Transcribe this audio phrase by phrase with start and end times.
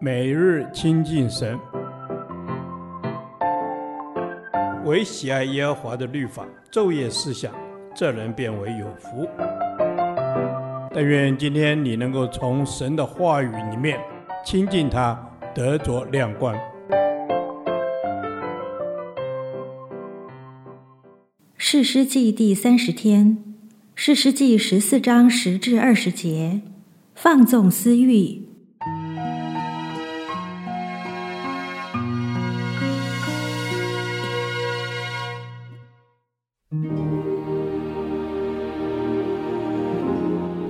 [0.00, 1.58] 每日亲近神，
[4.84, 7.52] 唯喜爱耶和华的律法，昼夜思想，
[7.94, 9.28] 这人便为有福。
[10.92, 13.98] 但愿今天你能够从神的话语里面
[14.44, 15.18] 亲近他，
[15.54, 16.54] 得着亮光。
[21.56, 23.38] 士师记第三十天，
[23.94, 26.60] 士师记十四章十至二十节，
[27.14, 28.53] 放纵私欲。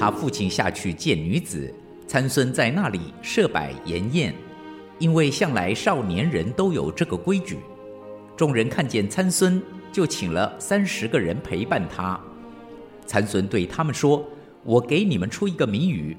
[0.00, 1.70] 他父亲下去见女子，
[2.06, 4.34] 参孙在那里设摆筵宴，
[4.98, 7.58] 因为向来少年人都有这个规矩。
[8.34, 9.60] 众人看见参孙，
[9.92, 12.18] 就请了三十个人陪伴他。
[13.04, 14.26] 参孙对他们说
[14.64, 16.16] ：“我给你们出一个谜语，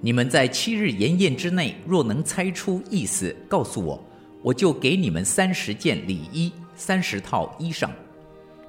[0.00, 4.04] 你们在七日筵宴之内，若能猜出意思，告诉我，
[4.42, 7.88] 我就给你们三十件礼衣，三十套衣裳。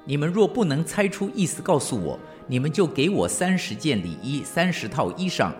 [0.04, 5.50] 你们若不能猜出意思，告诉我。”你们就给我三十件礼衣，三十套衣裳。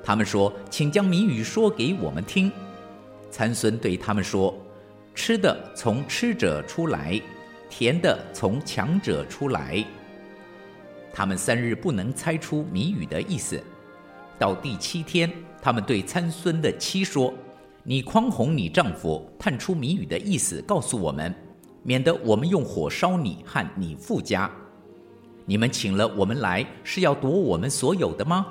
[0.00, 2.52] 他们说：“请将谜语说给我们听。”
[3.32, 4.56] 参孙对他们说
[5.12, 7.20] ：“吃的从吃者出来，
[7.68, 9.84] 甜的从强者出来。”
[11.12, 13.60] 他们三日不能猜出谜语的意思。
[14.38, 15.28] 到第七天，
[15.60, 17.34] 他们对参孙的妻说
[17.82, 21.34] ：“你匡哄你丈夫，探出谜语的意思，告诉我们，
[21.82, 24.50] 免得我们用火烧你和你父家。”
[25.46, 28.46] 你们请了我们来，是要夺我们所有的吗？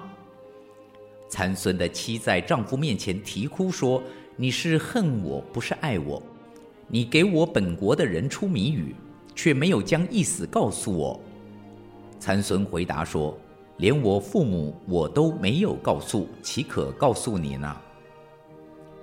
[1.30, 4.02] 参孙的妻在丈夫面前啼哭说
[4.36, 6.24] ：“你是恨我，不是爱我。
[6.88, 8.96] 你给我本国的人出谜语，
[9.36, 11.20] 却没有将意思告诉我。”
[12.18, 13.38] 参孙回答说
[13.78, 17.78] ：“连我父母我都没有告诉，岂可告诉你呢？”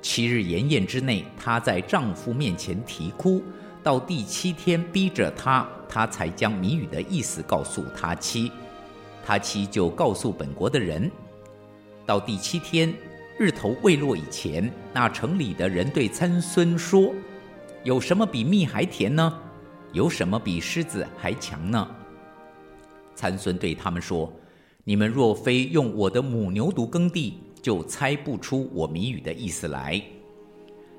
[0.02, 3.40] 七日筵宴之内，她在丈夫面前啼哭。
[3.84, 8.50] 到第七天，逼着他，他才将谜语的意思告诉他妻，
[9.22, 11.10] 他妻就告诉本国的人。
[12.06, 12.94] 到第七天，
[13.38, 17.12] 日头未落以前，那城里的人对参孙说
[17.84, 19.38] ：“有什么比蜜还甜呢？
[19.92, 21.86] 有什么比狮子还强呢？”
[23.14, 24.32] 参孙对他们说
[24.82, 30.02] ：“你们若非用我的母牛犊耕地，就猜不出我谜语的意思来。”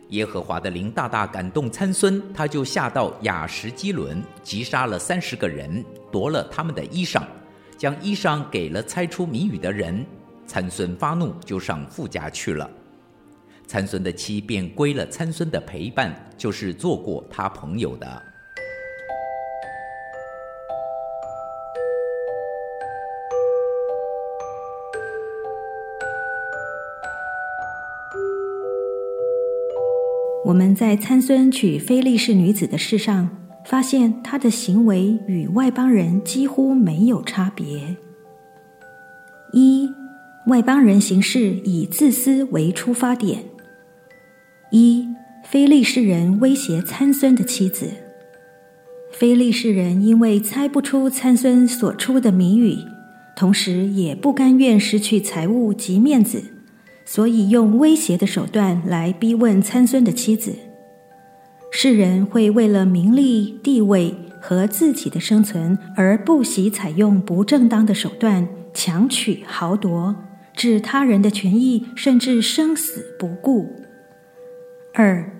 [0.09, 7.23] 耶和华的灵大大感动参孙，他就下到雅什基伦，击杀了三十个人，夺了他们的衣裳，
[7.77, 10.05] 将衣裳给了猜出谜语的人。
[10.45, 12.69] 参孙发怒，就上富家去了。
[13.65, 18.21] 参孙的妻便归了参孙的陪伴，就是做过他朋友的。
[30.45, 33.27] 我们在参孙娶非利士女子的事上，
[33.65, 37.97] 发现他的行为与外邦人几乎没有差别。
[39.53, 39.89] 一，
[40.45, 43.43] 外邦人行事以自私为出发点。
[44.69, 45.07] 一，
[45.43, 47.89] 非利士人威胁参孙的妻子。
[49.11, 52.77] 非利士人因为猜不出参孙所出的谜语，
[53.35, 56.43] 同时也不甘愿失去财物及面子。
[57.05, 60.55] 所以用威胁的手段来逼问参孙的妻子。
[61.71, 70.15] 世人会为了名利、地位和自己的生存而不惜采用不正当的手段强取豪夺，
[70.55, 73.69] 置他人的权益甚至生死不顾。
[74.93, 75.31] 二，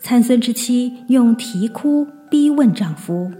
[0.00, 3.30] 参孙之妻用啼哭逼问丈夫。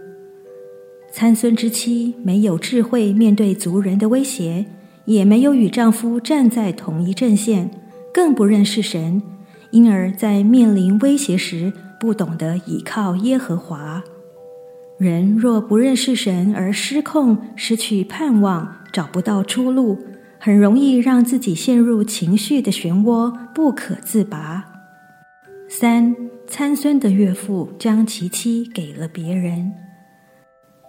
[1.11, 4.67] 参孙之妻没有智慧面对族人的威胁。
[5.05, 7.71] 也没有与丈夫站在同一阵线，
[8.13, 9.23] 更不认识神，
[9.71, 14.03] 因而，在面临威胁时，不懂得倚靠耶和华。
[14.99, 19.99] 人若不认识神而失控，失去盼望，找不到出路，
[20.39, 24.65] 很容易让自己陷入情绪的漩涡，不可自拔。
[25.69, 26.15] 三，
[26.47, 29.73] 参孙的岳父将其妻给了别人。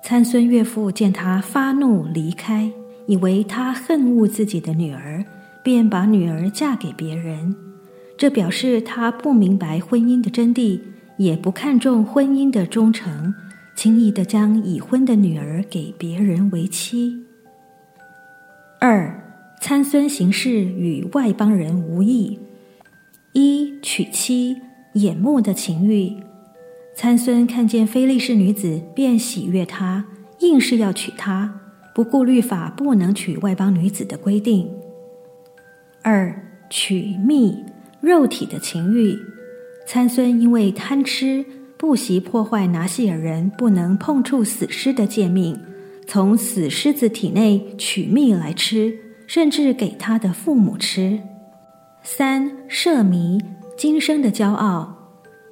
[0.04, 2.72] 参孙岳父见他发怒离开。
[3.08, 5.24] 以为他恨恶自己的女儿，
[5.64, 7.56] 便把女儿嫁给别人。
[8.18, 10.80] 这表示他不明白婚姻的真谛，
[11.18, 13.34] 也不看重婚姻的忠诚，
[13.76, 17.26] 轻易地将已婚的女儿给别人为妻。
[18.80, 19.20] 二，
[19.60, 22.40] 参孙行事与外邦人无异。
[23.34, 24.58] 一，娶妻，
[24.94, 26.14] 眼目的情欲。
[26.96, 30.06] 参孙看见非利士女子，便喜悦她，
[30.42, 31.63] 硬是要娶她。
[31.94, 34.70] 不顾律法不能娶外邦女子的规定。
[36.02, 36.36] 二，
[36.70, 37.64] 取蜜，
[38.02, 39.18] 肉体的情欲。
[39.86, 41.46] 参孙因为贪吃，
[41.78, 45.60] 不惜破坏拿细尔人不能碰触死尸的诫命，
[46.08, 48.98] 从死狮子体内取蜜来吃，
[49.28, 51.20] 甚至给他的父母吃。
[52.02, 53.40] 三设谜，
[53.78, 54.98] 今生的骄傲。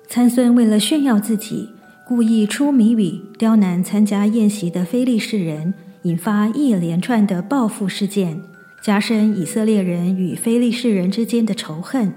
[0.07, 1.69] 参孙为了炫耀自己，
[2.05, 5.73] 故意出谜语，刁难参加宴席的非利士人，
[6.03, 8.41] 引发一连串的报复事件，
[8.81, 12.11] 加深以色列人与非利士人之间的仇恨。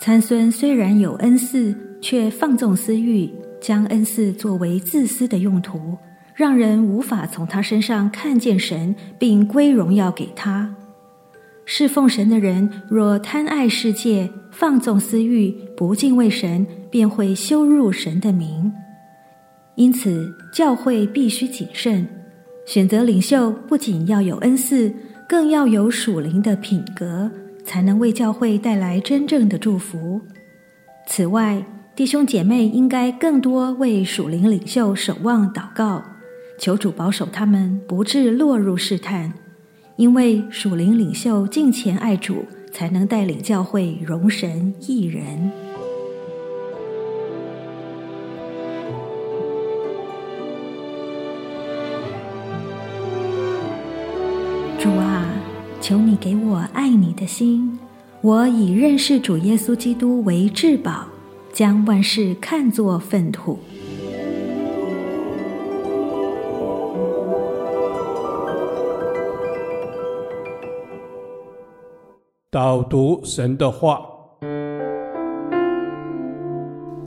[0.00, 3.30] 参孙虽然有恩赐，却放纵私欲，
[3.60, 5.96] 将恩赐作为自私的用途，
[6.34, 10.74] 让人无法从他身上看见神，并归荣耀给他。
[11.66, 18.72] 侍奉神的人若贪爱世界，放纵私欲，不敬畏神，便会羞辱神的名。
[19.76, 22.06] 因此，教会必须谨慎，
[22.66, 24.92] 选择领袖不仅要有恩赐，
[25.28, 27.30] 更要有属灵的品格，
[27.64, 30.20] 才能为教会带来真正的祝福。
[31.06, 31.64] 此外，
[31.96, 36.02] 弟兄姐妹应该更多为属灵领袖守望祷告，
[36.58, 39.32] 求主保守他们不致落入试探。
[39.96, 45.50] 因为属灵领袖敬虔爱主，才能带领教会荣神益人。
[55.90, 57.76] 求你给我爱你的心，
[58.20, 61.04] 我以认识主耶稣基督为至宝，
[61.52, 63.58] 将万事看作粪土。
[72.52, 74.00] 导读神的话，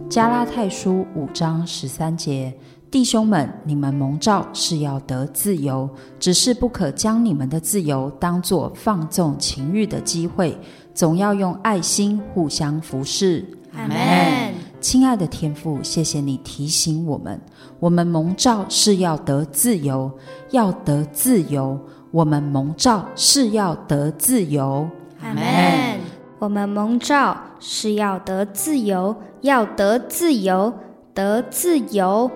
[0.10, 2.54] 加拉太书五章十三节：
[2.94, 10.56] 弟兄们，你们蒙召是要得自由，只是不可将你们的自由当作放纵情欲的机会，
[10.94, 13.44] 总要用爱心互相服侍。
[13.76, 13.98] 阿门。
[14.80, 17.42] 亲爱的天父，谢谢你提醒我们，
[17.80, 20.12] 我们蒙召是要得自由，
[20.52, 21.80] 要得自由。
[22.12, 24.88] 我们蒙召是要得自由。
[25.20, 25.44] 阿门。
[26.38, 30.72] 我们蒙召是要得自由，要得自由，
[31.16, 32.30] 得自由。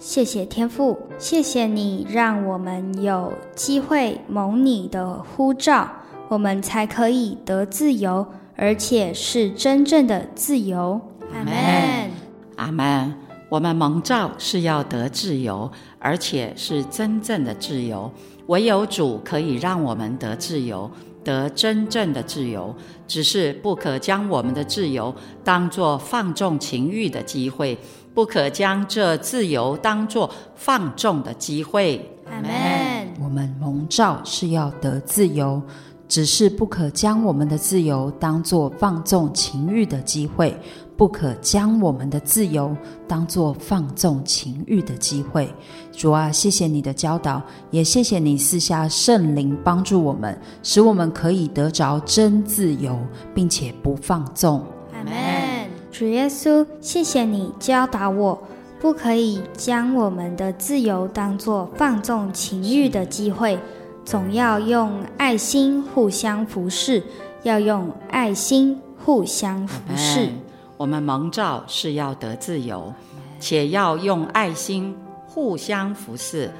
[0.00, 5.86] 谢谢天父，谢谢你让我们有机会蒙你的呼召，
[6.28, 8.26] 我们才可以得自由，
[8.56, 10.98] 而且是真正的自由。
[11.34, 12.10] 阿门。
[12.56, 13.14] 阿门。
[13.50, 18.10] 我们蒙召是要得自由，而且是真正的自由。
[18.46, 20.90] 唯有主可以让我们得自由。
[21.22, 22.74] 得真正的自由，
[23.06, 25.14] 只是不可将我们的自由
[25.44, 27.76] 当作放纵情欲的机会，
[28.20, 32.06] 不可将这自由当作放纵的机会。
[32.30, 32.50] 阿门。
[33.18, 35.62] 我们蒙召是要得自由，
[36.06, 40.54] 只是不可将我们的自由当作放纵情欲的机会。
[40.98, 42.76] 不可将我们的自由
[43.08, 45.50] 当作放纵情欲的机会。
[45.90, 52.98] 主啊，谢谢你的教导，也谢谢你赐下圣灵帮助我们，使我们可以得着真自由，
[53.34, 54.62] 并且不放纵。
[54.92, 55.29] 阿门。
[56.00, 58.42] 主耶稣，谢谢你教导我，
[58.80, 63.58] 不可以将我们的自由当作放纵情欲的机会，
[64.02, 67.02] 总要用爱心互相服侍，
[67.42, 70.30] 要用爱心互相服侍。
[70.78, 72.90] 我们蒙召是要得自由，
[73.38, 76.50] 且要用爱心互相服侍，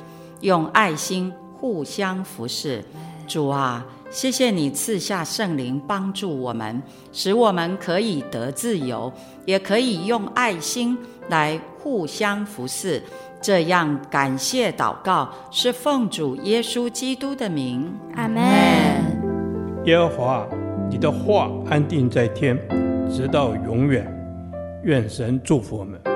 [0.43, 2.85] 用爱心互相服侍。
[3.27, 9.13] 主啊，谢谢你赐下圣灵帮助我们，使我们可以得自由，
[9.47, 10.99] 也可以用爱心
[11.29, 13.01] 来互相服侍。
[13.41, 17.91] 这样感谢祷告，是奉主耶稣基督的名。
[18.17, 18.43] 阿门。
[19.85, 20.47] 耶和华，
[20.91, 22.59] 你的话安定在天。
[23.09, 24.07] 直到永远，
[24.85, 26.10] 愿神祝福我们。